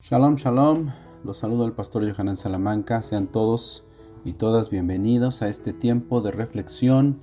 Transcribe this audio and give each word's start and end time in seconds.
Shalom, 0.00 0.36
shalom. 0.36 0.90
Los 1.24 1.38
saludo 1.38 1.66
el 1.66 1.72
pastor 1.72 2.08
Johanan 2.08 2.36
Salamanca. 2.36 3.02
Sean 3.02 3.26
todos 3.26 3.84
y 4.24 4.32
todas 4.32 4.70
bienvenidos 4.70 5.42
a 5.42 5.48
este 5.48 5.72
tiempo 5.74 6.22
de 6.22 6.30
reflexión 6.30 7.20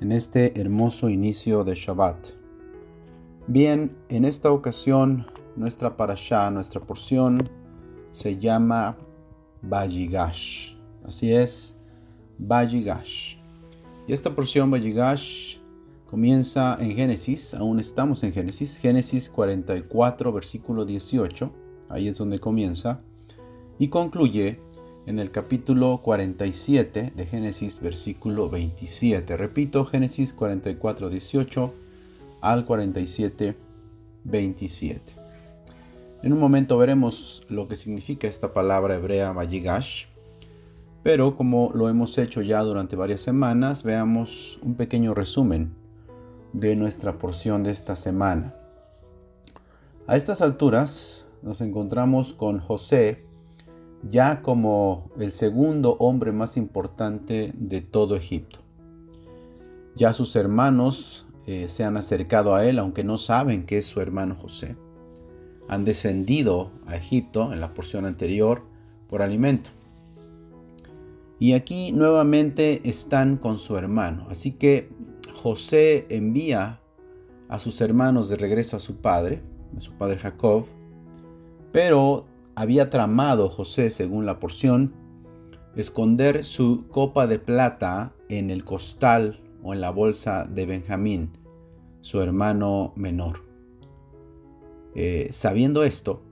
en 0.00 0.12
este 0.12 0.60
hermoso 0.60 1.08
inicio 1.08 1.64
de 1.64 1.74
Shabbat. 1.74 2.28
Bien, 3.48 3.96
en 4.08 4.24
esta 4.26 4.52
ocasión 4.52 5.26
nuestra 5.56 5.96
parashá, 5.96 6.48
nuestra 6.50 6.80
porción 6.82 7.42
se 8.12 8.36
llama 8.36 8.98
Bayigash. 9.62 10.76
Así 11.02 11.32
es, 11.32 11.76
Bayigash. 12.38 13.38
Y 14.06 14.12
esta 14.12 14.32
porción 14.32 14.70
Bayigash 14.70 15.56
comienza 16.08 16.76
en 16.78 16.94
Génesis, 16.94 17.54
aún 17.54 17.80
estamos 17.80 18.22
en 18.22 18.32
Génesis, 18.32 18.76
Génesis 18.76 19.28
44, 19.30 20.30
versículo 20.30 20.84
18 20.84 21.65
ahí 21.88 22.08
es 22.08 22.18
donde 22.18 22.38
comienza, 22.38 23.00
y 23.78 23.88
concluye 23.88 24.60
en 25.06 25.18
el 25.18 25.30
capítulo 25.30 26.00
47 26.02 27.12
de 27.14 27.26
Génesis, 27.26 27.80
versículo 27.80 28.50
27. 28.50 29.36
Repito, 29.36 29.84
Génesis 29.84 30.32
44, 30.32 31.08
18 31.08 31.74
al 32.40 32.64
47, 32.64 33.56
27. 34.24 35.12
En 36.22 36.32
un 36.32 36.40
momento 36.40 36.76
veremos 36.76 37.44
lo 37.48 37.68
que 37.68 37.76
significa 37.76 38.26
esta 38.26 38.52
palabra 38.52 38.96
hebrea 38.96 39.32
Vayigash, 39.32 40.06
pero 41.04 41.36
como 41.36 41.70
lo 41.72 41.88
hemos 41.88 42.18
hecho 42.18 42.42
ya 42.42 42.62
durante 42.62 42.96
varias 42.96 43.20
semanas, 43.20 43.84
veamos 43.84 44.58
un 44.62 44.74
pequeño 44.74 45.14
resumen 45.14 45.72
de 46.52 46.74
nuestra 46.74 47.18
porción 47.18 47.62
de 47.62 47.70
esta 47.70 47.94
semana. 47.94 48.56
A 50.08 50.16
estas 50.16 50.40
alturas, 50.40 51.25
nos 51.46 51.60
encontramos 51.60 52.34
con 52.34 52.58
José 52.58 53.24
ya 54.02 54.42
como 54.42 55.10
el 55.18 55.32
segundo 55.32 55.96
hombre 56.00 56.32
más 56.32 56.56
importante 56.56 57.52
de 57.56 57.80
todo 57.80 58.16
Egipto. 58.16 58.58
Ya 59.94 60.12
sus 60.12 60.34
hermanos 60.34 61.26
eh, 61.46 61.68
se 61.68 61.84
han 61.84 61.96
acercado 61.96 62.54
a 62.54 62.66
él, 62.66 62.80
aunque 62.80 63.04
no 63.04 63.16
saben 63.16 63.64
que 63.64 63.78
es 63.78 63.86
su 63.86 64.00
hermano 64.00 64.34
José. 64.34 64.76
Han 65.68 65.84
descendido 65.84 66.72
a 66.84 66.96
Egipto 66.96 67.52
en 67.52 67.60
la 67.60 67.72
porción 67.74 68.06
anterior 68.06 68.64
por 69.08 69.22
alimento. 69.22 69.70
Y 71.38 71.52
aquí 71.52 71.92
nuevamente 71.92 72.88
están 72.88 73.36
con 73.36 73.56
su 73.56 73.76
hermano. 73.76 74.26
Así 74.30 74.52
que 74.52 74.90
José 75.32 76.06
envía 76.10 76.80
a 77.48 77.60
sus 77.60 77.80
hermanos 77.80 78.28
de 78.28 78.36
regreso 78.36 78.76
a 78.76 78.80
su 78.80 78.96
padre, 78.96 79.42
a 79.76 79.80
su 79.80 79.92
padre 79.92 80.18
Jacob, 80.18 80.66
pero 81.76 82.24
había 82.54 82.88
tramado 82.88 83.50
José, 83.50 83.90
según 83.90 84.24
la 84.24 84.40
porción, 84.40 84.94
esconder 85.74 86.42
su 86.42 86.88
copa 86.88 87.26
de 87.26 87.38
plata 87.38 88.14
en 88.30 88.48
el 88.48 88.64
costal 88.64 89.42
o 89.62 89.74
en 89.74 89.82
la 89.82 89.90
bolsa 89.90 90.46
de 90.46 90.64
Benjamín, 90.64 91.36
su 92.00 92.22
hermano 92.22 92.94
menor. 92.96 93.44
Eh, 94.94 95.28
sabiendo 95.32 95.84
esto, 95.84 96.22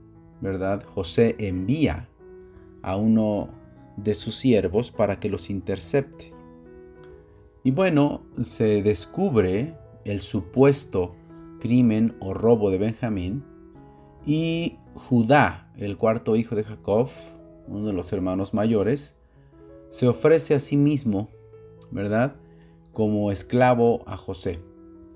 ¿verdad? 0.41 0.83
José 0.83 1.35
envía 1.37 2.09
a 2.81 2.95
uno 2.95 3.49
de 3.97 4.15
sus 4.15 4.35
siervos 4.35 4.91
para 4.91 5.19
que 5.19 5.29
los 5.29 5.51
intercepte. 5.51 6.33
Y 7.63 7.69
bueno, 7.69 8.23
se 8.41 8.81
descubre 8.81 9.77
el 10.05 10.21
supuesto 10.21 11.13
crimen 11.59 12.15
o 12.19 12.33
robo 12.33 12.71
de 12.71 12.79
Benjamín 12.79 13.43
y 14.25 14.79
Judá, 14.95 15.69
el 15.77 15.97
cuarto 15.97 16.37
hijo 16.37 16.55
de 16.55 16.63
Jacob, 16.63 17.09
uno 17.67 17.85
de 17.85 17.93
los 17.93 18.11
hermanos 18.13 18.53
mayores, 18.53 19.17
se 19.89 20.07
ofrece 20.07 20.55
a 20.55 20.59
sí 20.59 20.77
mismo, 20.77 21.29
¿verdad? 21.91 22.35
Como 22.93 23.31
esclavo 23.31 24.03
a 24.07 24.15
José. 24.15 24.61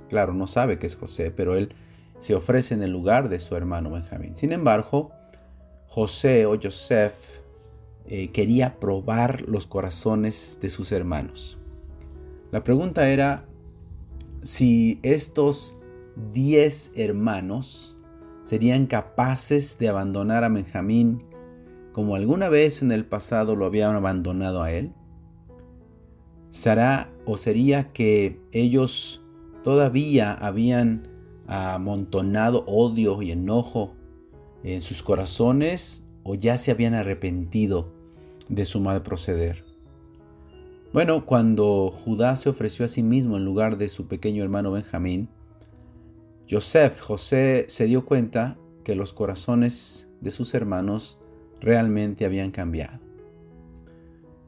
Claro, 0.09 0.33
no 0.33 0.47
sabe 0.47 0.77
que 0.77 0.87
es 0.87 0.95
José, 0.95 1.31
pero 1.31 1.55
él 1.55 1.73
se 2.19 2.35
ofrece 2.35 2.73
en 2.73 2.83
el 2.83 2.91
lugar 2.91 3.29
de 3.29 3.39
su 3.39 3.55
hermano 3.55 3.91
Benjamín. 3.91 4.35
Sin 4.35 4.51
embargo, 4.51 5.11
José 5.87 6.45
o 6.45 6.59
Joseph 6.61 7.13
eh, 8.05 8.31
quería 8.31 8.79
probar 8.79 9.43
los 9.47 9.65
corazones 9.65 10.59
de 10.61 10.69
sus 10.69 10.91
hermanos. 10.91 11.57
La 12.51 12.63
pregunta 12.63 13.09
era 13.09 13.45
si 14.43 14.99
estos 15.03 15.73
diez 16.33 16.91
hermanos 16.95 17.95
serían 18.49 18.87
capaces 18.87 19.77
de 19.77 19.89
abandonar 19.89 20.43
a 20.43 20.49
Benjamín 20.49 21.23
como 21.91 22.15
alguna 22.15 22.49
vez 22.49 22.81
en 22.81 22.91
el 22.91 23.05
pasado 23.05 23.55
lo 23.55 23.63
habían 23.63 23.93
abandonado 23.93 24.63
a 24.63 24.71
él? 24.71 24.91
¿Será 26.49 27.13
o 27.25 27.37
sería 27.37 27.93
que 27.93 28.41
ellos 28.51 29.23
todavía 29.63 30.33
habían 30.33 31.09
amontonado 31.45 32.63
odio 32.65 33.21
y 33.21 33.29
enojo 33.29 33.93
en 34.63 34.81
sus 34.81 35.03
corazones 35.03 36.01
o 36.23 36.33
ya 36.33 36.57
se 36.57 36.71
habían 36.71 36.95
arrepentido 36.95 37.93
de 38.47 38.65
su 38.65 38.79
mal 38.79 39.03
proceder? 39.03 39.63
Bueno, 40.91 41.27
cuando 41.27 41.93
Judá 41.93 42.35
se 42.35 42.49
ofreció 42.49 42.85
a 42.85 42.87
sí 42.87 43.03
mismo 43.03 43.37
en 43.37 43.45
lugar 43.45 43.77
de 43.77 43.89
su 43.89 44.07
pequeño 44.07 44.41
hermano 44.41 44.71
Benjamín, 44.71 45.29
Joseph, 46.49 46.99
José, 46.99 47.65
se 47.67 47.85
dio 47.85 48.05
cuenta 48.05 48.57
que 48.83 48.95
los 48.95 49.13
corazones 49.13 50.09
de 50.19 50.31
sus 50.31 50.55
hermanos 50.55 51.19
realmente 51.61 52.25
habían 52.25 52.49
cambiado. 52.49 52.99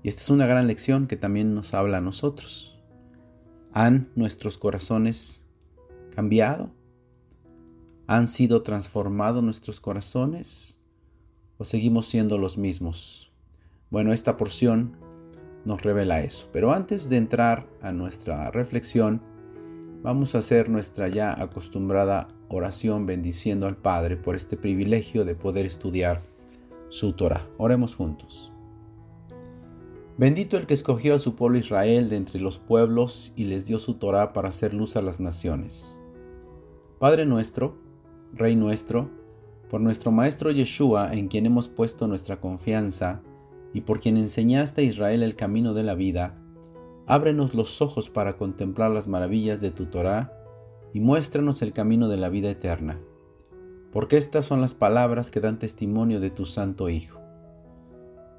Y 0.01 0.09
esta 0.09 0.23
es 0.23 0.29
una 0.31 0.47
gran 0.47 0.65
lección 0.65 1.05
que 1.05 1.15
también 1.15 1.53
nos 1.53 1.75
habla 1.75 1.99
a 1.99 2.01
nosotros. 2.01 2.81
¿Han 3.71 4.09
nuestros 4.15 4.57
corazones 4.57 5.45
cambiado? 6.15 6.71
¿Han 8.07 8.27
sido 8.27 8.63
transformados 8.63 9.43
nuestros 9.43 9.79
corazones? 9.79 10.81
¿O 11.59 11.63
seguimos 11.63 12.07
siendo 12.07 12.39
los 12.39 12.57
mismos? 12.57 13.31
Bueno, 13.91 14.11
esta 14.11 14.37
porción 14.37 14.97
nos 15.65 15.83
revela 15.83 16.21
eso. 16.21 16.49
Pero 16.51 16.73
antes 16.73 17.09
de 17.09 17.17
entrar 17.17 17.67
a 17.79 17.91
nuestra 17.91 18.49
reflexión, 18.49 19.21
Vamos 20.03 20.33
a 20.33 20.39
hacer 20.39 20.67
nuestra 20.67 21.09
ya 21.09 21.39
acostumbrada 21.39 22.27
oración 22.49 23.05
bendiciendo 23.05 23.67
al 23.67 23.77
Padre 23.77 24.17
por 24.17 24.35
este 24.35 24.57
privilegio 24.57 25.25
de 25.25 25.35
poder 25.35 25.67
estudiar 25.67 26.23
su 26.89 27.13
Torah. 27.13 27.47
Oremos 27.59 27.95
juntos. 27.95 28.51
Bendito 30.17 30.57
el 30.57 30.65
que 30.65 30.73
escogió 30.73 31.13
a 31.13 31.19
su 31.19 31.35
pueblo 31.35 31.59
Israel 31.59 32.09
de 32.09 32.15
entre 32.15 32.39
los 32.39 32.57
pueblos 32.57 33.31
y 33.35 33.43
les 33.45 33.65
dio 33.65 33.77
su 33.77 33.93
Torah 33.93 34.33
para 34.33 34.49
hacer 34.49 34.73
luz 34.73 34.95
a 34.95 35.03
las 35.03 35.19
naciones. 35.19 36.01
Padre 36.97 37.27
nuestro, 37.27 37.77
Rey 38.33 38.55
nuestro, 38.55 39.11
por 39.69 39.81
nuestro 39.81 40.11
Maestro 40.11 40.49
Yeshua 40.49 41.13
en 41.13 41.27
quien 41.27 41.45
hemos 41.45 41.67
puesto 41.67 42.07
nuestra 42.07 42.41
confianza 42.41 43.21
y 43.71 43.81
por 43.81 43.99
quien 43.99 44.17
enseñaste 44.17 44.81
a 44.81 44.83
Israel 44.83 45.21
el 45.21 45.35
camino 45.35 45.75
de 45.75 45.83
la 45.83 45.93
vida, 45.93 46.40
Ábrenos 47.07 47.53
los 47.53 47.81
ojos 47.81 48.09
para 48.09 48.37
contemplar 48.37 48.91
las 48.91 49.07
maravillas 49.07 49.61
de 49.61 49.71
tu 49.71 49.87
Torah 49.87 50.33
y 50.93 50.99
muéstranos 50.99 51.61
el 51.61 51.71
camino 51.71 52.09
de 52.09 52.17
la 52.17 52.29
vida 52.29 52.49
eterna, 52.49 52.99
porque 53.91 54.17
estas 54.17 54.45
son 54.45 54.61
las 54.61 54.73
palabras 54.73 55.31
que 55.31 55.39
dan 55.39 55.59
testimonio 55.59 56.19
de 56.19 56.29
tu 56.29 56.45
Santo 56.45 56.89
Hijo. 56.89 57.19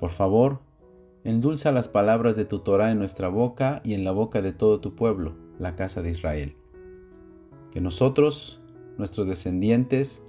Por 0.01 0.11
favor, 0.11 0.61
endulza 1.25 1.73
las 1.73 1.89
palabras 1.89 2.37
de 2.37 2.45
tu 2.45 2.61
Torah 2.61 2.91
en 2.91 2.99
nuestra 2.99 3.29
boca 3.29 3.81
y 3.85 3.95
en 3.95 4.05
la 4.05 4.13
boca 4.13 4.43
de 4.43 4.53
todo 4.53 4.81
tu 4.81 4.95
pueblo, 4.95 5.35
la 5.59 5.77
casa 5.77 6.03
de 6.03 6.11
Israel. 6.11 6.57
Que 7.71 7.81
nosotros, 7.81 8.61
nuestros 8.99 9.27
descendientes, 9.27 10.23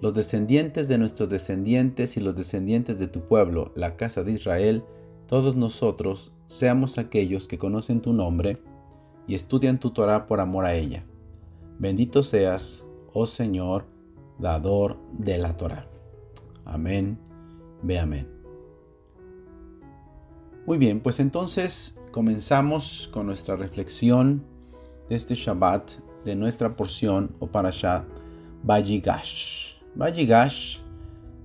los 0.00 0.14
descendientes 0.14 0.88
de 0.88 0.98
nuestros 0.98 1.28
descendientes 1.28 2.16
y 2.16 2.20
los 2.20 2.36
descendientes 2.36 2.98
de 2.98 3.08
tu 3.08 3.24
pueblo, 3.24 3.72
la 3.74 3.96
casa 3.96 4.22
de 4.24 4.32
Israel, 4.32 4.84
todos 5.26 5.56
nosotros 5.56 6.32
seamos 6.46 6.98
aquellos 6.98 7.48
que 7.48 7.58
conocen 7.58 8.00
tu 8.00 8.12
nombre 8.12 8.62
y 9.26 9.34
estudian 9.34 9.78
tu 9.78 9.90
Torah 9.90 10.26
por 10.26 10.40
amor 10.40 10.64
a 10.64 10.74
ella. 10.74 11.04
Bendito 11.78 12.22
seas, 12.22 12.84
oh 13.12 13.26
Señor, 13.26 13.84
dador 14.38 14.98
de 15.12 15.38
la 15.38 15.56
Torah. 15.56 15.86
Amén. 16.64 17.18
Ve 17.82 17.98
amén. 17.98 18.28
Muy 20.66 20.78
bien, 20.78 21.00
pues 21.00 21.20
entonces 21.20 21.98
comenzamos 22.10 23.08
con 23.12 23.26
nuestra 23.26 23.56
reflexión 23.56 24.44
de 25.08 25.16
este 25.16 25.34
Shabbat 25.34 25.92
de 26.24 26.34
nuestra 26.34 26.74
porción 26.74 27.36
o 27.38 27.46
parashat 27.46 28.04
Vayigash. 28.64 29.74
Vayigash 29.94 30.78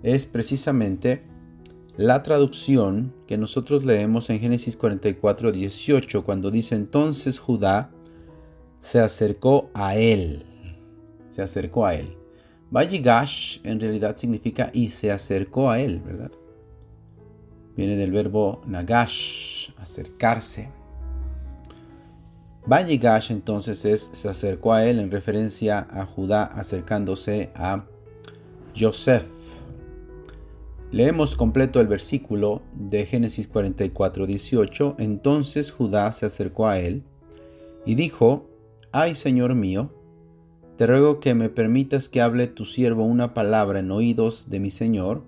es 0.01 0.25
precisamente 0.25 1.23
la 1.97 2.23
traducción 2.23 3.13
que 3.27 3.37
nosotros 3.37 3.83
leemos 3.83 4.29
en 4.29 4.39
Génesis 4.39 4.77
44, 4.77 5.51
18, 5.51 6.23
cuando 6.23 6.49
dice 6.49 6.75
entonces 6.75 7.39
Judá 7.39 7.91
se 8.79 8.99
acercó 8.99 9.69
a 9.73 9.95
él, 9.95 10.45
se 11.29 11.41
acercó 11.41 11.85
a 11.85 11.95
él. 11.95 12.17
Vayigash 12.71 13.59
en 13.63 13.79
realidad 13.79 14.15
significa 14.15 14.71
y 14.73 14.87
se 14.87 15.11
acercó 15.11 15.69
a 15.69 15.79
él, 15.79 15.99
¿verdad? 15.99 16.31
Viene 17.75 17.97
del 17.97 18.11
verbo 18.11 18.61
nagash, 18.65 19.71
acercarse. 19.77 20.69
Vayigash 22.65 23.31
entonces 23.31 23.83
es 23.83 24.09
se 24.13 24.29
acercó 24.29 24.73
a 24.73 24.85
él 24.85 24.99
en 24.99 25.11
referencia 25.11 25.85
a 25.89 26.05
Judá 26.05 26.43
acercándose 26.43 27.51
a 27.55 27.83
Joseph. 28.77 29.40
Leemos 30.91 31.37
completo 31.37 31.79
el 31.79 31.87
versículo 31.87 32.61
de 32.73 33.05
Génesis 33.05 33.47
44, 33.47 34.27
18. 34.27 34.95
Entonces 34.99 35.71
Judá 35.71 36.11
se 36.11 36.25
acercó 36.25 36.67
a 36.67 36.79
él 36.79 37.03
y 37.85 37.95
dijo, 37.95 38.49
Ay 38.91 39.15
Señor 39.15 39.55
mío, 39.55 39.89
te 40.77 40.87
ruego 40.87 41.19
que 41.19 41.33
me 41.33 41.49
permitas 41.49 42.09
que 42.09 42.21
hable 42.21 42.47
tu 42.47 42.65
siervo 42.65 43.03
una 43.03 43.33
palabra 43.33 43.79
en 43.79 43.91
oídos 43.91 44.49
de 44.49 44.59
mi 44.59 44.69
Señor, 44.69 45.23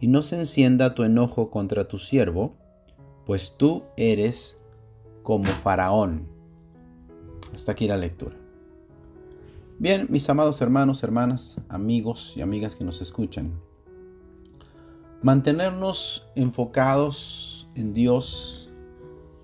y 0.00 0.08
no 0.08 0.22
se 0.22 0.38
encienda 0.38 0.94
tu 0.94 1.04
enojo 1.04 1.50
contra 1.50 1.88
tu 1.88 1.98
siervo, 1.98 2.56
pues 3.24 3.54
tú 3.56 3.84
eres 3.96 4.58
como 5.22 5.44
Faraón. 5.44 6.26
Hasta 7.54 7.72
aquí 7.72 7.88
la 7.88 7.96
lectura. 7.96 8.36
Bien, 9.78 10.06
mis 10.08 10.28
amados 10.30 10.60
hermanos, 10.60 11.02
hermanas, 11.02 11.56
amigos 11.68 12.34
y 12.36 12.40
amigas 12.40 12.76
que 12.76 12.84
nos 12.84 13.00
escuchan, 13.00 13.60
mantenernos 15.22 16.30
enfocados 16.34 17.68
en 17.74 17.92
Dios 17.92 18.70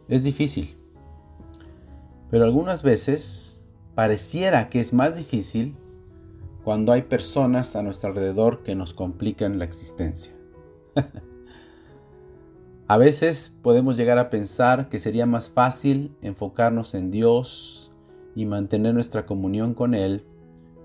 es 0.09 0.23
difícil, 0.23 0.77
pero 2.31 2.45
algunas 2.45 2.83
veces 2.83 3.63
pareciera 3.95 4.69
que 4.69 4.81
es 4.81 4.93
más 4.93 5.17
difícil 5.17 5.77
cuando 6.65 6.93
hay 6.93 7.03
personas 7.03 7.77
a 7.77 7.83
nuestro 7.83 8.11
alrededor 8.11 8.63
que 8.63 8.75
nos 8.75 8.95
complican 8.95 9.59
la 9.59 9.65
existencia. 9.65 10.33
a 12.89 12.97
veces 12.97 13.55
podemos 13.63 13.97
llegar 13.97 14.19
a 14.19 14.31
pensar 14.31 14.89
que 14.89 14.99
sería 14.99 15.27
más 15.27 15.51
fácil 15.51 16.15
enfocarnos 16.23 16.95
en 16.95 17.11
Dios 17.11 17.91
y 18.35 18.47
mantener 18.47 18.95
nuestra 18.95 19.27
comunión 19.27 19.75
con 19.75 19.95
Él, 19.95 20.25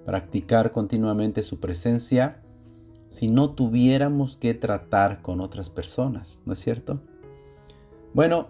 practicar 0.05 0.71
continuamente 0.71 1.43
su 1.43 1.59
presencia, 1.59 2.41
si 3.09 3.27
no 3.27 3.51
tuviéramos 3.51 4.37
que 4.37 4.53
tratar 4.53 5.21
con 5.21 5.41
otras 5.41 5.69
personas, 5.69 6.41
¿no 6.45 6.53
es 6.53 6.59
cierto? 6.59 7.01
Bueno, 8.13 8.47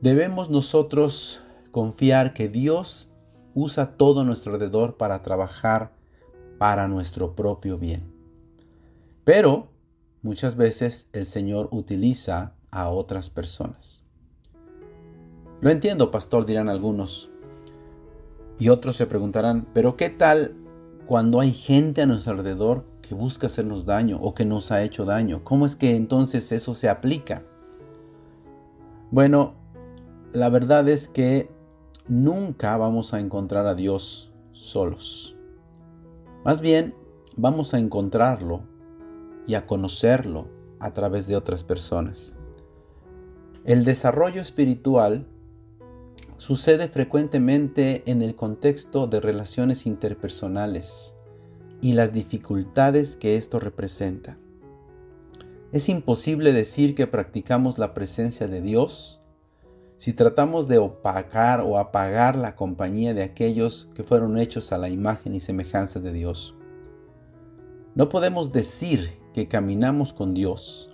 debemos 0.00 0.50
nosotros 0.50 1.42
confiar 1.70 2.34
que 2.34 2.48
Dios 2.48 3.10
usa 3.54 3.96
todo 3.96 4.24
nuestro 4.24 4.54
alrededor 4.54 4.96
para 4.96 5.20
trabajar 5.20 5.92
para 6.58 6.88
nuestro 6.88 7.34
propio 7.34 7.78
bien. 7.78 8.12
Pero 9.24 9.68
muchas 10.22 10.56
veces 10.56 11.08
el 11.12 11.26
Señor 11.26 11.68
utiliza 11.72 12.54
a 12.70 12.88
otras 12.88 13.30
personas. 13.30 14.04
Lo 15.60 15.70
entiendo, 15.70 16.10
pastor, 16.10 16.46
dirán 16.46 16.68
algunos. 16.68 17.30
Y 18.58 18.68
otros 18.68 18.96
se 18.96 19.06
preguntarán, 19.06 19.66
pero 19.72 19.96
¿qué 19.96 20.10
tal 20.10 20.56
cuando 21.12 21.40
hay 21.40 21.52
gente 21.52 22.00
a 22.00 22.06
nuestro 22.06 22.32
alrededor 22.32 22.86
que 23.02 23.14
busca 23.14 23.46
hacernos 23.46 23.84
daño 23.84 24.18
o 24.22 24.32
que 24.32 24.46
nos 24.46 24.72
ha 24.72 24.82
hecho 24.82 25.04
daño? 25.04 25.44
¿Cómo 25.44 25.66
es 25.66 25.76
que 25.76 25.94
entonces 25.94 26.50
eso 26.52 26.72
se 26.72 26.88
aplica? 26.88 27.42
Bueno, 29.10 29.52
la 30.32 30.48
verdad 30.48 30.88
es 30.88 31.08
que 31.08 31.50
nunca 32.08 32.78
vamos 32.78 33.12
a 33.12 33.20
encontrar 33.20 33.66
a 33.66 33.74
Dios 33.74 34.32
solos. 34.52 35.36
Más 36.46 36.62
bien, 36.62 36.94
vamos 37.36 37.74
a 37.74 37.78
encontrarlo 37.78 38.62
y 39.46 39.54
a 39.54 39.66
conocerlo 39.66 40.48
a 40.80 40.92
través 40.92 41.26
de 41.26 41.36
otras 41.36 41.62
personas. 41.62 42.34
El 43.66 43.84
desarrollo 43.84 44.40
espiritual 44.40 45.26
sucede 46.42 46.88
frecuentemente 46.88 48.02
en 48.10 48.20
el 48.20 48.34
contexto 48.34 49.06
de 49.06 49.20
relaciones 49.20 49.86
interpersonales 49.86 51.14
y 51.80 51.92
las 51.92 52.12
dificultades 52.12 53.16
que 53.16 53.36
esto 53.36 53.60
representa. 53.60 54.38
Es 55.70 55.88
imposible 55.88 56.52
decir 56.52 56.96
que 56.96 57.06
practicamos 57.06 57.78
la 57.78 57.94
presencia 57.94 58.48
de 58.48 58.60
Dios 58.60 59.22
si 59.98 60.14
tratamos 60.14 60.66
de 60.66 60.78
opacar 60.78 61.60
o 61.60 61.78
apagar 61.78 62.34
la 62.34 62.56
compañía 62.56 63.14
de 63.14 63.22
aquellos 63.22 63.88
que 63.94 64.02
fueron 64.02 64.36
hechos 64.36 64.72
a 64.72 64.78
la 64.78 64.88
imagen 64.88 65.36
y 65.36 65.40
semejanza 65.40 66.00
de 66.00 66.12
Dios. 66.12 66.56
No 67.94 68.08
podemos 68.08 68.50
decir 68.50 69.16
que 69.32 69.46
caminamos 69.46 70.12
con 70.12 70.34
Dios 70.34 70.90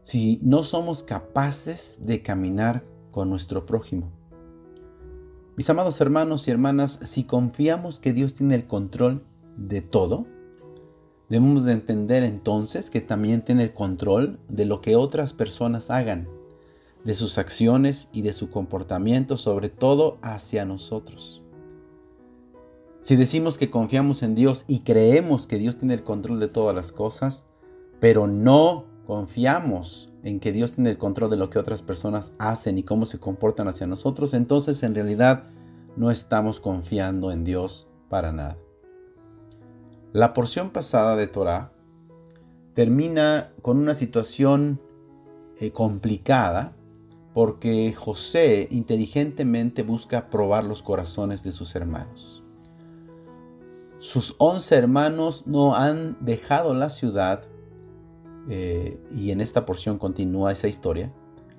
si 0.00 0.40
no 0.42 0.62
somos 0.62 1.02
capaces 1.02 1.98
de 2.00 2.22
caminar 2.22 2.82
con 3.10 3.28
nuestro 3.28 3.66
prójimo. 3.66 4.23
Mis 5.56 5.70
amados 5.70 6.00
hermanos 6.00 6.48
y 6.48 6.50
hermanas, 6.50 6.98
si 7.04 7.22
confiamos 7.22 8.00
que 8.00 8.12
Dios 8.12 8.34
tiene 8.34 8.56
el 8.56 8.66
control 8.66 9.22
de 9.56 9.82
todo, 9.82 10.26
debemos 11.28 11.64
de 11.64 11.72
entender 11.72 12.24
entonces 12.24 12.90
que 12.90 13.00
también 13.00 13.42
tiene 13.42 13.62
el 13.62 13.72
control 13.72 14.40
de 14.48 14.64
lo 14.64 14.80
que 14.80 14.96
otras 14.96 15.32
personas 15.32 15.90
hagan 15.90 16.28
de 17.04 17.14
sus 17.14 17.38
acciones 17.38 18.08
y 18.12 18.22
de 18.22 18.32
su 18.32 18.50
comportamiento, 18.50 19.36
sobre 19.36 19.68
todo 19.68 20.18
hacia 20.22 20.64
nosotros. 20.64 21.44
Si 23.00 23.14
decimos 23.14 23.56
que 23.56 23.70
confiamos 23.70 24.24
en 24.24 24.34
Dios 24.34 24.64
y 24.66 24.80
creemos 24.80 25.46
que 25.46 25.58
Dios 25.58 25.76
tiene 25.76 25.94
el 25.94 26.02
control 26.02 26.40
de 26.40 26.48
todas 26.48 26.74
las 26.74 26.90
cosas, 26.90 27.46
pero 28.00 28.26
no 28.26 28.86
confiamos 29.06 30.10
en 30.24 30.40
que 30.40 30.52
Dios 30.52 30.72
tiene 30.72 30.90
el 30.90 30.98
control 30.98 31.30
de 31.30 31.36
lo 31.36 31.50
que 31.50 31.58
otras 31.58 31.82
personas 31.82 32.32
hacen 32.38 32.78
y 32.78 32.82
cómo 32.82 33.06
se 33.06 33.20
comportan 33.20 33.68
hacia 33.68 33.86
nosotros, 33.86 34.34
entonces 34.34 34.82
en 34.82 34.94
realidad 34.94 35.44
no 35.96 36.10
estamos 36.10 36.60
confiando 36.60 37.30
en 37.30 37.44
Dios 37.44 37.86
para 38.08 38.32
nada. 38.32 38.58
La 40.12 40.32
porción 40.32 40.70
pasada 40.70 41.14
de 41.14 41.26
Torah 41.26 41.72
termina 42.72 43.52
con 43.62 43.78
una 43.78 43.94
situación 43.94 44.80
eh, 45.60 45.70
complicada 45.70 46.74
porque 47.34 47.92
José 47.92 48.68
inteligentemente 48.70 49.82
busca 49.82 50.30
probar 50.30 50.64
los 50.64 50.82
corazones 50.82 51.42
de 51.42 51.50
sus 51.50 51.74
hermanos. 51.74 52.44
Sus 53.98 54.36
once 54.38 54.74
hermanos 54.76 55.46
no 55.46 55.74
han 55.74 56.16
dejado 56.20 56.74
la 56.74 56.88
ciudad, 56.90 57.48
eh, 58.48 58.98
y 59.10 59.30
en 59.30 59.40
esta 59.40 59.64
porción 59.66 59.98
continúa 59.98 60.52
esa 60.52 60.68
historia, 60.68 61.12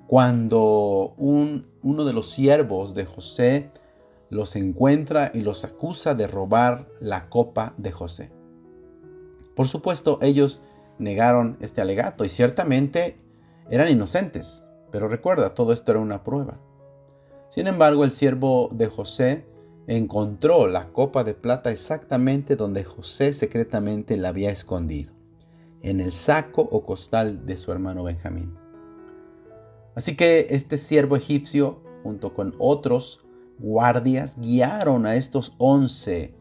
cuando 0.08 1.14
uno 1.18 2.06
de 2.06 2.14
los 2.14 2.30
siervos 2.30 2.94
de 2.94 3.06
José 3.06 3.72
los 4.30 4.56
encuentra 4.56 5.32
y 5.34 5.42
los 5.42 5.66
acusa 5.66 6.16
de 6.16 6.28
robar 6.28 6.88
la 7.00 7.30
copa 7.30 7.74
de 7.78 7.92
José. 7.92 8.32
Por 9.56 9.68
supuesto, 9.68 10.20
ellos 10.22 10.62
negaron 11.00 11.58
este 11.60 11.82
alegato 11.82 12.26
y 12.26 12.30
ciertamente 12.30 13.18
eran 13.70 13.90
inocentes. 13.90 14.66
Pero 14.92 15.08
recuerda, 15.08 15.54
todo 15.54 15.74
esto 15.74 15.92
era 15.92 16.00
una 16.00 16.24
prueba. 16.24 16.60
Sin 17.50 17.68
embargo, 17.68 18.04
el 18.04 18.12
siervo 18.12 18.70
de 18.72 18.88
José 18.88 19.46
encontró 19.88 20.68
la 20.68 20.90
copa 20.92 21.24
de 21.24 21.34
plata 21.34 21.72
exactamente 21.72 22.56
donde 22.56 22.84
José 22.84 23.34
secretamente 23.34 24.18
la 24.18 24.30
había 24.30 24.52
escondido, 24.52 25.14
en 25.86 26.00
el 26.00 26.12
saco 26.12 26.64
o 26.64 26.84
costal 26.84 27.46
de 27.46 27.58
su 27.58 27.72
hermano 27.72 28.04
Benjamín. 28.04 28.58
Así 29.94 30.18
que 30.18 30.48
este 30.50 30.78
siervo 30.78 31.16
egipcio, 31.16 31.80
junto 32.02 32.34
con 32.34 32.56
otros 32.58 33.24
guardias, 33.60 34.36
guiaron 34.40 35.06
a 35.06 35.16
estos 35.16 35.54
once 35.60 36.34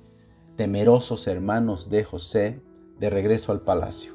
temerosos 0.57 1.27
hermanos 1.27 1.91
de 1.91 2.05
José 2.05 2.63
de 2.99 3.11
regreso 3.11 3.53
al 3.53 3.61
palacio. 3.61 4.15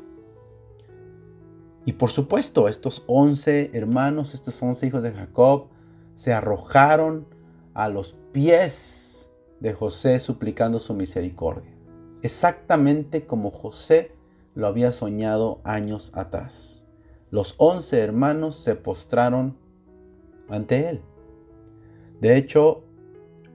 Y 1.86 1.94
por 1.94 2.10
supuesto, 2.10 2.68
estos 2.68 3.04
once 3.06 3.70
hermanos, 3.74 4.34
estos 4.34 4.60
once 4.64 4.88
hijos 4.88 5.04
de 5.04 5.12
Jacob, 5.12 5.68
se 6.16 6.34
arrojaron 6.34 7.28
a 7.76 7.88
los 7.88 8.18
pies 8.32 9.30
de 9.60 9.74
José 9.74 10.20
suplicando 10.20 10.80
su 10.80 10.96
misericordia. 10.96 11.72
Exactamente 12.24 13.28
como 13.28 13.52
José 13.52 14.19
lo 14.60 14.68
había 14.68 14.92
soñado 14.92 15.62
años 15.63 16.12
atrás. 16.13 16.86
Los 17.32 17.56
once 17.58 18.00
hermanos 18.00 18.56
se 18.58 18.75
postraron 18.75 19.58
ante 20.50 20.89
él. 20.89 21.01
De 22.22 22.38
hecho, 22.38 22.84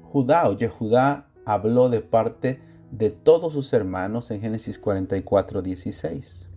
Judá 0.02 0.48
o 0.48 0.56
Yehudá 0.56 1.30
habló 1.44 1.88
de 1.88 2.00
parte 2.00 2.60
de 2.90 3.10
todos 3.10 3.52
sus 3.52 3.72
hermanos 3.72 4.30
en 4.30 4.40
Génesis 4.40 4.78
44, 4.78 5.60
16. 5.60 6.50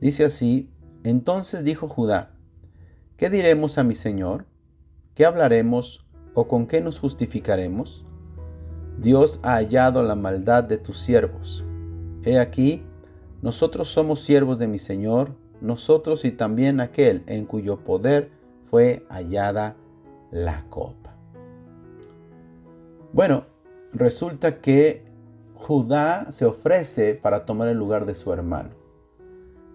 Dice 0.00 0.24
así, 0.24 0.70
entonces 1.04 1.64
dijo 1.64 1.88
Judá, 1.88 2.30
¿qué 3.16 3.28
diremos 3.28 3.78
a 3.78 3.84
mi 3.84 3.94
Señor? 3.94 4.46
¿Qué 5.14 5.26
hablaremos 5.26 6.06
o 6.34 6.48
con 6.48 6.66
qué 6.66 6.80
nos 6.80 6.98
justificaremos? 7.00 8.06
Dios 8.98 9.40
ha 9.42 9.54
hallado 9.54 10.02
la 10.02 10.14
maldad 10.14 10.64
de 10.64 10.78
tus 10.78 11.00
siervos. 11.00 11.64
He 12.24 12.38
aquí, 12.38 12.84
nosotros 13.42 13.88
somos 13.88 14.20
siervos 14.20 14.58
de 14.58 14.68
mi 14.68 14.78
Señor, 14.78 15.34
nosotros 15.60 16.24
y 16.24 16.30
también 16.30 16.80
aquel 16.80 17.22
en 17.26 17.44
cuyo 17.44 17.80
poder 17.80 18.30
fue 18.70 19.04
hallada 19.08 19.76
la 20.30 20.64
copa. 20.70 21.16
Bueno, 23.12 23.44
resulta 23.92 24.60
que 24.60 25.04
Judá 25.54 26.28
se 26.30 26.44
ofrece 26.44 27.14
para 27.14 27.44
tomar 27.44 27.68
el 27.68 27.78
lugar 27.78 28.06
de 28.06 28.14
su 28.14 28.32
hermano. 28.32 28.70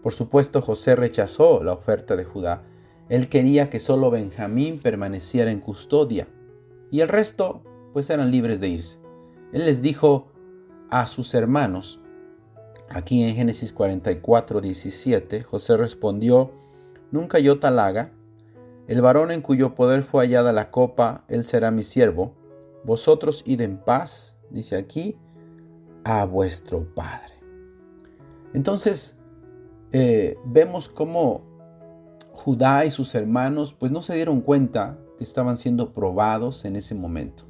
Por 0.01 0.13
supuesto, 0.13 0.62
José 0.62 0.95
rechazó 0.95 1.62
la 1.62 1.74
oferta 1.74 2.15
de 2.15 2.24
Judá. 2.24 2.63
Él 3.09 3.29
quería 3.29 3.69
que 3.69 3.79
solo 3.79 4.09
Benjamín 4.09 4.79
permaneciera 4.79 5.51
en 5.51 5.59
custodia 5.59 6.27
y 6.89 7.01
el 7.01 7.09
resto 7.09 7.62
pues 7.93 8.09
eran 8.09 8.31
libres 8.31 8.59
de 8.59 8.69
irse. 8.69 8.97
Él 9.53 9.65
les 9.65 9.81
dijo 9.81 10.27
a 10.89 11.05
sus 11.05 11.33
hermanos, 11.33 12.01
aquí 12.89 13.24
en 13.24 13.36
Génesis 13.36 13.72
44, 13.72 14.62
17, 14.62 15.41
José 15.41 15.77
respondió, 15.77 16.51
Nunca 17.12 17.39
yo 17.39 17.60
tal 17.60 17.79
haga, 17.79 18.12
el 18.88 19.01
varón 19.01 19.32
en 19.32 19.41
cuyo 19.41 19.75
poder 19.75 20.03
fue 20.03 20.25
hallada 20.25 20.53
la 20.53 20.72
copa, 20.72 21.25
él 21.27 21.46
será 21.46 21.72
mi 21.72 21.84
siervo, 21.84 22.34
vosotros 22.84 23.44
id 23.46 23.62
en 23.62 23.77
paz, 23.77 24.38
dice 24.50 24.75
aquí, 24.75 25.17
a 26.03 26.25
vuestro 26.25 26.94
Padre. 26.94 27.34
Entonces, 28.53 29.15
eh, 29.91 30.38
vemos 30.46 30.89
cómo 30.89 31.44
Judá 32.32 32.86
y 32.86 32.91
sus 32.91 33.15
hermanos 33.15 33.74
pues 33.74 33.91
no 33.91 34.01
se 34.01 34.15
dieron 34.15 34.41
cuenta 34.41 34.98
que 35.17 35.24
estaban 35.24 35.58
siendo 35.58 35.94
probados 35.94 36.65
en 36.65 36.75
ese 36.75 36.94
momento. 36.94 37.46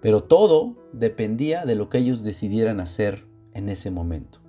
Pero 0.00 0.24
todo 0.24 0.76
dependía 0.92 1.64
de 1.64 1.74
lo 1.74 1.88
que 1.88 1.98
ellos 1.98 2.22
decidieran 2.22 2.80
hacer 2.80 3.25
en 3.56 3.68
ese 3.68 3.90
momento. 3.90 4.40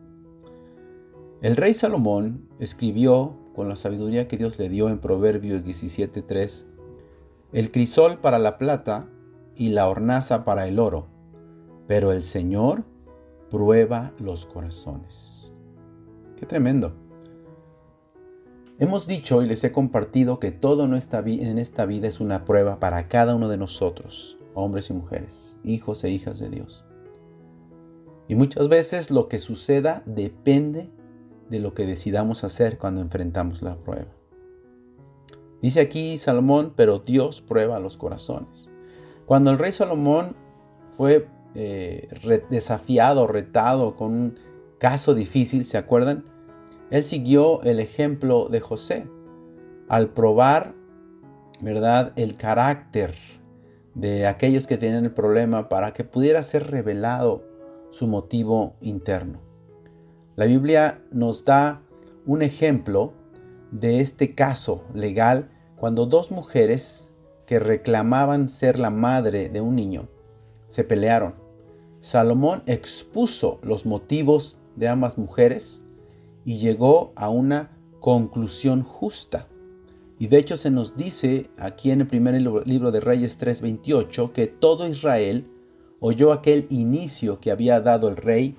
El 1.42 1.56
rey 1.56 1.74
Salomón 1.74 2.48
escribió 2.60 3.38
con 3.56 3.70
la 3.70 3.76
sabiduría 3.76 4.28
que 4.28 4.38
Dios 4.38 4.60
le 4.60 4.70
dio 4.70 4.90
en 4.90 5.00
Proverbios 5.00 5.66
17:3, 5.66 6.68
el 7.54 7.72
crisol 7.72 8.20
para 8.20 8.40
la 8.40 8.58
plata 8.58 9.10
y 9.56 9.70
la 9.70 9.88
hornaza 9.88 10.46
para 10.46 10.68
el 10.68 10.80
oro, 10.80 11.08
pero 11.88 12.12
el 12.12 12.22
Señor 12.22 12.84
prueba 13.50 14.14
los 14.20 14.46
corazones. 14.46 15.54
Qué 16.36 16.46
tremendo. 16.46 16.94
Hemos 18.80 19.08
dicho 19.08 19.42
y 19.42 19.48
les 19.48 19.64
he 19.64 19.72
compartido 19.72 20.40
que 20.40 20.52
todo 20.52 20.86
en 20.86 20.94
esta, 20.94 21.22
vida 21.22 22.08
es 22.08 22.20
una 22.20 22.46
prueba 22.46 22.80
para 22.80 23.08
cada 23.08 23.36
uno 23.36 23.50
de 23.50 23.58
nosotros, 23.58 24.38
hombres 24.54 24.92
y 24.92 24.94
mujeres, 24.94 25.58
hijos 25.64 26.04
e 26.04 26.12
hijas 26.12 26.38
de 26.38 26.50
Dios. 26.50 26.87
Y 28.28 28.36
muchas 28.36 28.68
veces 28.68 29.12
lo 29.12 29.28
que 29.28 29.40
suceda 29.40 30.04
depende 30.06 30.90
de 31.50 31.60
lo 31.60 31.74
que 31.74 31.86
decidamos 31.86 32.44
hacer 32.44 32.78
cuando 32.78 33.02
enfrentamos 33.02 33.62
la 33.62 33.78
prueba. 33.78 34.12
Dice 35.62 35.80
aquí 35.80 36.18
Salomón, 36.18 36.74
pero 36.76 37.00
Dios 37.00 37.42
prueba 37.42 37.80
los 37.80 37.98
corazones. 37.98 38.72
Cuando 39.26 39.50
el 39.50 39.58
rey 39.58 39.72
Salomón 39.72 40.36
fue 40.96 41.28
eh, 41.56 42.10
desafiado, 42.50 43.28
retado 43.28 43.96
con 43.96 44.12
un 44.12 44.40
caso 44.78 45.16
difícil, 45.16 45.66
¿se 45.66 45.78
acuerdan? 45.78 46.26
Él 46.92 47.04
siguió 47.04 47.62
el 47.64 47.80
ejemplo 47.80 48.48
de 48.50 48.60
José 48.60 49.08
al 49.90 50.10
probar, 50.10 50.74
¿verdad?, 51.62 52.14
el 52.16 52.38
carácter 52.38 53.16
de 53.96 54.28
aquellos 54.28 54.68
que 54.68 54.78
tenían 54.78 55.06
el 55.06 55.12
problema 55.12 55.70
para 55.70 55.94
que 55.94 56.04
pudiera 56.04 56.44
ser 56.44 56.70
revelado 56.70 57.47
su 57.90 58.08
motivo 58.08 58.76
interno. 58.82 59.40
La 60.36 60.46
Biblia 60.46 61.02
nos 61.12 61.46
da 61.46 61.82
un 62.26 62.42
ejemplo 62.42 63.14
de 63.72 64.02
este 64.02 64.36
caso 64.36 64.84
legal 64.94 65.50
cuando 65.76 66.06
dos 66.06 66.32
mujeres 66.32 67.12
que 67.46 67.60
reclamaban 67.60 68.50
ser 68.50 68.78
la 68.78 68.90
madre 68.90 69.50
de 69.50 69.62
un 69.62 69.76
niño 69.76 70.08
se 70.68 70.84
pelearon. 70.84 71.36
Salomón 72.02 72.64
expuso 72.66 73.60
los 73.64 73.86
motivos 73.86 74.60
de 74.76 74.88
ambas 74.88 75.18
mujeres 75.18 75.84
y 76.46 76.60
llegó 76.60 77.14
a 77.16 77.30
una 77.30 77.78
conclusión 78.00 78.84
justa. 78.84 79.48
Y 80.20 80.28
de 80.28 80.38
hecho 80.38 80.58
se 80.58 80.72
nos 80.72 80.96
dice 80.96 81.50
aquí 81.58 81.92
en 81.92 82.02
el 82.02 82.08
primer 82.08 82.40
libro 82.66 82.92
de 82.92 83.00
Reyes 83.00 83.40
3:28 83.40 84.34
que 84.34 84.48
todo 84.48 84.88
Israel 84.88 85.50
oyó 86.00 86.32
aquel 86.32 86.68
inicio 86.70 87.40
que 87.40 87.52
había 87.52 87.82
dado 87.82 88.08
el 88.08 88.18
rey 88.18 88.58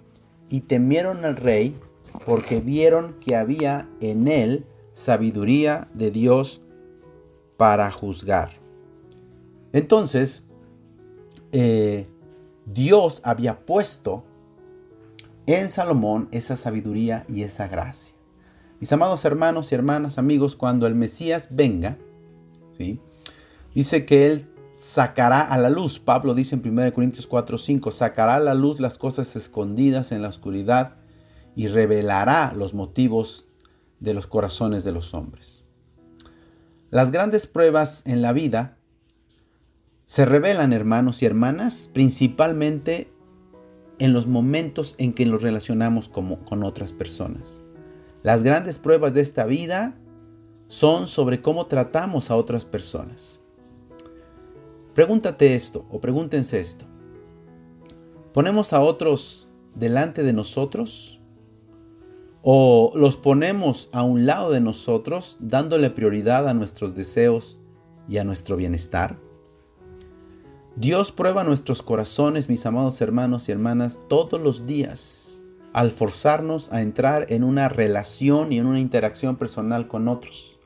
y 0.49 0.61
temieron 0.61 1.25
al 1.25 1.37
rey 1.37 1.77
porque 2.25 2.61
vieron 2.61 3.15
que 3.21 3.37
había 3.37 3.89
en 4.01 4.29
él 4.29 4.67
sabiduría 4.93 5.89
de 5.95 6.11
Dios 6.11 6.63
para 7.57 7.91
juzgar. 7.93 8.51
Entonces, 9.73 10.45
eh, 11.53 12.07
Dios 12.67 13.21
había 13.25 13.61
puesto 13.65 14.25
en 15.47 15.71
Salomón 15.71 16.29
esa 16.31 16.57
sabiduría 16.57 17.25
y 17.29 17.43
esa 17.43 17.69
gracia. 17.69 18.15
Mis 18.81 18.93
amados 18.93 19.25
hermanos 19.25 19.73
y 19.73 19.75
hermanas, 19.75 20.19
amigos, 20.19 20.57
cuando 20.57 20.87
el 20.87 20.95
Mesías 20.95 21.49
venga, 21.51 21.99
¿sí? 22.77 23.01
dice 23.75 24.07
que 24.07 24.27
Él 24.27 24.47
sacará 24.79 25.41
a 25.41 25.59
la 25.59 25.71
luz, 25.71 25.99
Pablo 25.99 26.35
dice 26.35 26.55
en 26.55 26.67
1 26.67 26.93
Corintios 26.95 27.27
4, 27.27 27.59
5, 27.59 27.91
sacará 27.91 28.37
a 28.37 28.41
la 28.41 28.55
luz 28.55 28.81
las 28.81 28.99
cosas 28.99 29.35
escondidas 29.37 30.13
en 30.13 30.23
la 30.23 30.29
oscuridad 30.29 30.97
y 31.55 31.67
revelará 31.69 32.53
los 32.55 32.75
motivos 32.75 33.47
de 34.01 34.15
los 34.15 34.27
corazones 34.27 34.85
de 34.85 34.93
los 34.93 35.15
hombres. 35.15 35.65
Las 36.91 37.11
grandes 37.11 37.47
pruebas 37.47 38.03
en 38.07 38.23
la 38.23 38.33
vida 38.33 38.79
se 40.07 40.25
revelan, 40.25 40.73
hermanos 40.73 41.23
y 41.23 41.27
hermanas, 41.27 41.91
principalmente 41.93 43.13
en 43.99 44.13
los 44.13 44.27
momentos 44.27 44.95
en 44.99 45.13
que 45.13 45.27
nos 45.27 45.43
relacionamos 45.43 46.09
con 46.09 46.65
otras 46.65 46.93
personas. 46.93 47.61
Las 48.23 48.43
grandes 48.43 48.79
pruebas 48.79 49.13
de 49.13 49.21
esta 49.21 49.45
vida 49.45 49.97
son 50.69 51.07
sobre 51.07 51.43
cómo 51.43 51.67
tratamos 51.67 52.31
a 52.31 52.37
otras 52.37 52.65
personas. 52.65 53.38
Pregúntate 54.99 55.55
esto 55.55 55.87
o 55.93 56.01
pregúntense 56.01 56.59
esto. 56.59 56.85
¿Ponemos 58.33 58.73
a 58.73 58.81
otros 58.81 59.47
delante 59.77 60.25
de 60.25 60.33
nosotros? 60.33 61.23
¿O 62.43 62.91
los 62.97 63.17
ponemos 63.17 63.91
a 63.93 64.03
un 64.03 64.27
lado 64.27 64.51
de 64.51 64.61
nosotros 64.61 65.37
dándole 65.39 65.91
prioridad 65.91 66.49
a 66.49 66.53
nuestros 66.53 66.97
deseos 66.97 67.61
y 68.09 68.19
a 68.19 68.25
nuestro 68.25 68.57
bienestar? 68.57 69.21
Dios 70.75 71.13
prueba 71.13 71.45
nuestros 71.45 71.81
corazones, 71.81 72.49
mis 72.49 72.67
amados 72.67 73.01
hermanos 73.01 73.49
y 73.49 73.53
hermanas, 73.53 74.01
todos 74.09 74.41
los 74.41 74.67
días 74.67 75.45
al 75.73 75.93
forzarnos 75.93 76.73
a 76.73 76.83
entrar 76.83 77.27
en 77.29 77.45
una 77.45 77.69
relación 77.69 78.53
y 78.53 78.59
en 78.59 78.67
una 78.67 78.81
interacción 78.81 79.37
personal 79.37 79.87
con 79.87 80.09
otros. 80.09 80.59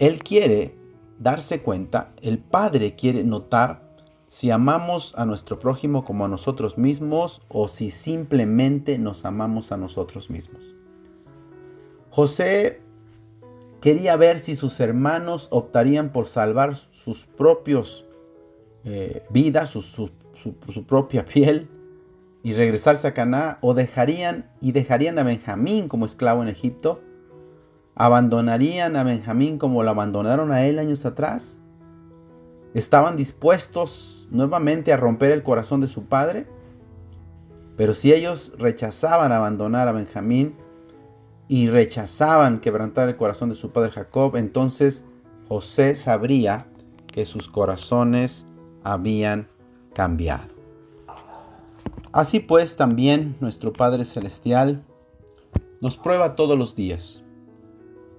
Él 0.00 0.18
quiere 0.18 0.82
darse 1.18 1.62
cuenta, 1.62 2.12
el 2.22 2.38
Padre 2.38 2.94
quiere 2.94 3.24
notar 3.24 3.84
si 4.28 4.50
amamos 4.50 5.14
a 5.16 5.24
nuestro 5.26 5.58
prójimo 5.58 6.04
como 6.04 6.24
a 6.24 6.28
nosotros 6.28 6.76
mismos 6.76 7.40
o 7.48 7.68
si 7.68 7.90
simplemente 7.90 8.98
nos 8.98 9.24
amamos 9.24 9.70
a 9.70 9.76
nosotros 9.76 10.28
mismos. 10.28 10.74
José 12.10 12.80
quería 13.80 14.16
ver 14.16 14.40
si 14.40 14.56
sus 14.56 14.80
hermanos 14.80 15.48
optarían 15.50 16.10
por 16.10 16.26
salvar 16.26 16.74
sus 16.74 17.26
propios 17.26 18.06
eh, 18.84 19.22
vida, 19.30 19.66
su, 19.66 20.10
propia 20.86 21.24
piel 21.24 21.68
y 22.42 22.52
regresarse 22.52 23.08
a 23.08 23.14
Caná 23.14 23.58
o 23.62 23.72
dejarían 23.72 24.50
y 24.60 24.72
dejarían 24.72 25.18
a 25.18 25.22
Benjamín 25.22 25.88
como 25.88 26.06
esclavo 26.06 26.42
en 26.42 26.48
Egipto, 26.48 27.00
abandonarían 27.94 28.96
a 28.96 29.04
Benjamín 29.04 29.58
como 29.58 29.82
lo 29.82 29.90
abandonaron 29.90 30.50
a 30.52 30.64
él 30.64 30.78
años 30.78 31.06
atrás, 31.06 31.60
estaban 32.74 33.16
dispuestos 33.16 34.28
nuevamente 34.30 34.92
a 34.92 34.96
romper 34.96 35.30
el 35.32 35.42
corazón 35.42 35.80
de 35.80 35.86
su 35.86 36.04
padre, 36.06 36.46
pero 37.76 37.94
si 37.94 38.12
ellos 38.12 38.52
rechazaban 38.58 39.32
abandonar 39.32 39.88
a 39.88 39.92
Benjamín 39.92 40.54
y 41.48 41.68
rechazaban 41.68 42.60
quebrantar 42.60 43.08
el 43.08 43.16
corazón 43.16 43.48
de 43.48 43.54
su 43.54 43.70
padre 43.70 43.90
Jacob, 43.90 44.36
entonces 44.36 45.04
José 45.48 45.94
sabría 45.94 46.66
que 47.12 47.26
sus 47.26 47.48
corazones 47.48 48.46
habían 48.82 49.48
cambiado. 49.92 50.54
Así 52.12 52.38
pues 52.38 52.76
también 52.76 53.36
nuestro 53.40 53.72
Padre 53.72 54.04
Celestial 54.04 54.84
nos 55.80 55.96
prueba 55.96 56.34
todos 56.34 56.56
los 56.56 56.76
días. 56.76 57.23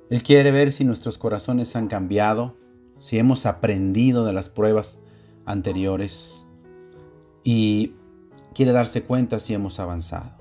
Él 0.09 0.23
quiere 0.23 0.51
ver 0.51 0.71
si 0.71 0.83
nuestros 0.83 1.17
corazones 1.17 1.75
han 1.75 1.87
cambiado, 1.87 2.55
si 2.99 3.17
hemos 3.17 3.45
aprendido 3.45 4.25
de 4.25 4.33
las 4.33 4.49
pruebas 4.49 4.99
anteriores. 5.45 6.41
y 7.47 7.93
quiere 8.55 8.71
darse 8.71 9.03
cuenta 9.03 9.39
si 9.39 9.53
hemos 9.53 9.79
avanzado. 9.79 10.31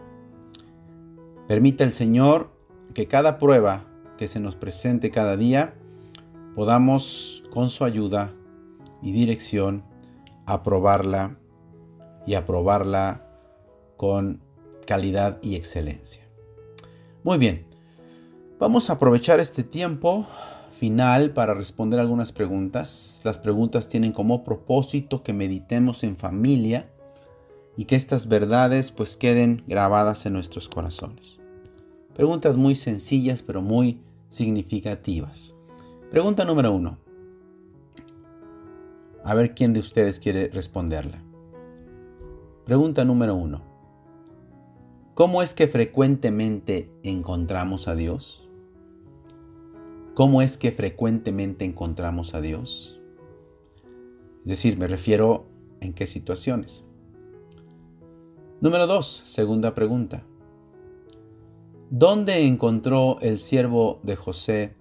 Permita 1.46 1.84
el 1.84 1.92
Señor 1.92 2.56
que 2.94 3.06
cada 3.06 3.38
prueba 3.38 3.84
que 4.16 4.28
se 4.28 4.40
nos 4.40 4.56
presente 4.56 5.10
cada 5.10 5.36
día 5.36 5.74
podamos 6.54 7.42
con 7.52 7.68
su 7.68 7.84
ayuda 7.84 8.32
y 9.02 9.12
dirección 9.12 9.84
aprobarla 10.46 11.36
y 12.26 12.34
aprobarla 12.34 13.26
con 13.96 14.40
calidad 14.86 15.38
y 15.42 15.56
excelencia. 15.56 16.22
Muy 17.22 17.38
bien, 17.38 17.66
vamos 18.64 18.88
a 18.88 18.94
aprovechar 18.94 19.40
este 19.40 19.62
tiempo 19.62 20.26
final 20.72 21.32
para 21.32 21.52
responder 21.52 22.00
algunas 22.00 22.32
preguntas. 22.32 23.20
Las 23.22 23.36
preguntas 23.36 23.90
tienen 23.90 24.12
como 24.12 24.42
propósito 24.42 25.22
que 25.22 25.34
meditemos 25.34 26.02
en 26.02 26.16
familia 26.16 26.90
y 27.76 27.84
que 27.84 27.94
estas 27.94 28.26
verdades 28.26 28.90
pues 28.90 29.18
queden 29.18 29.64
grabadas 29.66 30.24
en 30.24 30.32
nuestros 30.32 30.70
corazones. 30.70 31.40
Preguntas 32.14 32.56
muy 32.56 32.74
sencillas 32.74 33.42
pero 33.42 33.60
muy 33.60 34.00
significativas. 34.30 35.54
Pregunta 36.10 36.46
número 36.46 36.72
uno. 36.72 36.96
A 39.24 39.34
ver 39.34 39.54
quién 39.54 39.74
de 39.74 39.80
ustedes 39.80 40.18
quiere 40.18 40.48
responderla. 40.48 41.22
Pregunta 42.64 43.04
número 43.04 43.34
uno. 43.34 43.60
¿Cómo 45.12 45.42
es 45.42 45.52
que 45.52 45.68
frecuentemente 45.68 46.90
encontramos 47.02 47.88
a 47.88 47.94
Dios? 47.94 48.43
¿Cómo 50.14 50.42
es 50.42 50.56
que 50.56 50.70
frecuentemente 50.70 51.64
encontramos 51.64 52.34
a 52.34 52.40
Dios? 52.40 53.00
Es 54.44 54.48
decir, 54.48 54.78
me 54.78 54.86
refiero 54.86 55.46
en 55.80 55.92
qué 55.92 56.06
situaciones. 56.06 56.84
Número 58.60 58.86
2, 58.86 59.24
segunda 59.26 59.74
pregunta. 59.74 60.24
¿Dónde 61.90 62.46
encontró 62.46 63.18
el 63.22 63.40
siervo 63.40 63.98
de 64.04 64.14
José 64.14 64.76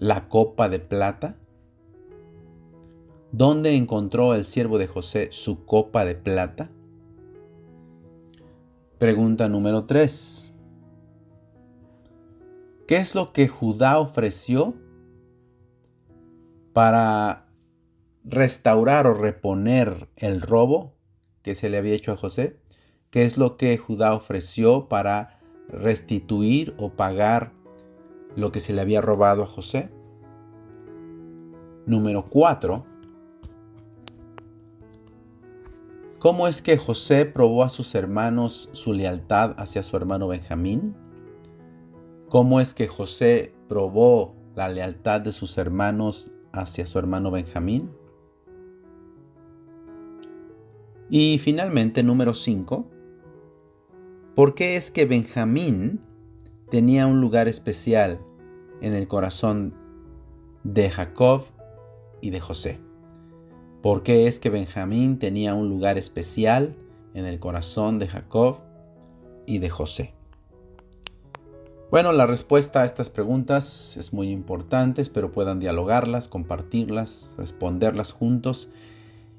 la 0.00 0.28
copa 0.28 0.68
de 0.68 0.80
plata? 0.80 1.36
¿Dónde 3.30 3.76
encontró 3.76 4.34
el 4.34 4.44
siervo 4.44 4.78
de 4.78 4.88
José 4.88 5.28
su 5.30 5.64
copa 5.64 6.04
de 6.04 6.16
plata? 6.16 6.68
Pregunta 8.98 9.48
número 9.48 9.84
3. 9.84 10.49
¿Qué 12.90 12.96
es 12.96 13.14
lo 13.14 13.32
que 13.32 13.46
Judá 13.46 14.00
ofreció 14.00 14.74
para 16.72 17.46
restaurar 18.24 19.06
o 19.06 19.14
reponer 19.14 20.08
el 20.16 20.40
robo 20.40 20.96
que 21.42 21.54
se 21.54 21.68
le 21.68 21.78
había 21.78 21.94
hecho 21.94 22.10
a 22.10 22.16
José? 22.16 22.58
¿Qué 23.10 23.24
es 23.24 23.38
lo 23.38 23.56
que 23.56 23.78
Judá 23.78 24.12
ofreció 24.12 24.88
para 24.88 25.38
restituir 25.68 26.74
o 26.78 26.90
pagar 26.90 27.52
lo 28.34 28.50
que 28.50 28.58
se 28.58 28.72
le 28.72 28.80
había 28.80 29.00
robado 29.00 29.44
a 29.44 29.46
José? 29.46 29.88
Número 31.86 32.24
4. 32.24 32.84
¿Cómo 36.18 36.48
es 36.48 36.60
que 36.60 36.76
José 36.76 37.24
probó 37.24 37.62
a 37.62 37.68
sus 37.68 37.94
hermanos 37.94 38.68
su 38.72 38.92
lealtad 38.92 39.54
hacia 39.58 39.84
su 39.84 39.96
hermano 39.96 40.26
Benjamín? 40.26 40.96
Cómo 42.30 42.60
es 42.60 42.74
que 42.74 42.86
José 42.86 43.52
probó 43.68 44.36
la 44.54 44.68
lealtad 44.68 45.20
de 45.20 45.32
sus 45.32 45.58
hermanos 45.58 46.30
hacia 46.52 46.86
su 46.86 46.98
hermano 46.98 47.32
Benjamín. 47.32 47.90
Y 51.10 51.38
finalmente, 51.38 52.04
número 52.04 52.32
5, 52.32 52.88
¿por 54.36 54.54
qué 54.54 54.76
es 54.76 54.92
que 54.92 55.06
Benjamín 55.06 56.00
tenía 56.70 57.08
un 57.08 57.20
lugar 57.20 57.48
especial 57.48 58.20
en 58.80 58.94
el 58.94 59.08
corazón 59.08 59.74
de 60.62 60.88
Jacob 60.88 61.42
y 62.20 62.30
de 62.30 62.38
José? 62.38 62.78
¿Por 63.82 64.04
qué 64.04 64.28
es 64.28 64.38
que 64.38 64.50
Benjamín 64.50 65.18
tenía 65.18 65.54
un 65.54 65.68
lugar 65.68 65.98
especial 65.98 66.76
en 67.14 67.26
el 67.26 67.40
corazón 67.40 67.98
de 67.98 68.06
Jacob 68.06 68.60
y 69.46 69.58
de 69.58 69.68
José? 69.68 70.19
Bueno, 71.90 72.12
la 72.12 72.24
respuesta 72.24 72.82
a 72.82 72.84
estas 72.84 73.10
preguntas 73.10 73.96
es 73.96 74.12
muy 74.12 74.30
importante, 74.30 75.02
espero 75.02 75.32
puedan 75.32 75.58
dialogarlas, 75.58 76.28
compartirlas, 76.28 77.34
responderlas 77.36 78.12
juntos 78.12 78.70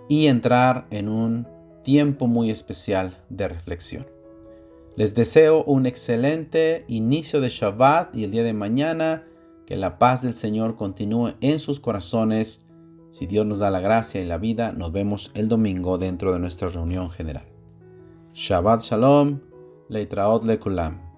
y 0.10 0.28
entrar 0.28 0.86
en 0.90 1.08
un 1.08 1.48
tiempo 1.86 2.28
muy 2.28 2.52
especial 2.52 3.18
de 3.30 3.48
reflexión. 3.48 4.06
Les 4.98 5.16
deseo 5.16 5.64
un 5.64 5.86
excelente 5.86 6.84
inicio 6.90 7.40
de 7.40 7.48
Shabbat 7.48 8.14
y 8.18 8.26
el 8.26 8.32
día 8.32 8.44
de 8.44 8.52
mañana 8.52 9.24
que 9.66 9.78
la 9.78 9.98
paz 9.98 10.22
del 10.22 10.36
Señor 10.36 10.76
continúe 10.76 11.36
en 11.40 11.58
sus 11.58 11.80
corazones. 11.80 12.66
Si 13.12 13.28
Dios 13.28 13.46
nos 13.46 13.60
da 13.60 13.72
la 13.72 13.80
gracia 13.80 14.20
y 14.20 14.26
la 14.26 14.38
vida, 14.38 14.74
nos 14.74 14.92
vemos 14.92 15.32
el 15.36 15.48
domingo 15.48 15.98
dentro 15.98 16.34
de 16.34 16.40
nuestra 16.40 16.68
reunión 16.68 17.12
general. 17.12 17.46
Shabbat 18.34 18.82
Shalom, 18.82 19.40
Leitraot 19.88 20.44
Lekulam. 20.44 21.11